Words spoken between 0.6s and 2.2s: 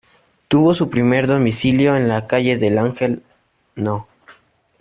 su primer domicilio en